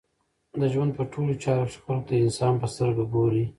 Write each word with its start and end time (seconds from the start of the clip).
د 0.59 0.61
ژوند 0.73 0.91
په 0.97 1.03
ټولو 1.13 1.33
چارو 1.43 1.65
کښي 1.67 1.79
خلکو 1.85 2.05
ته 2.07 2.13
د 2.17 2.21
انسان 2.25 2.53
په 2.61 2.67
سترګه 2.73 3.03
ګورئ! 3.13 3.45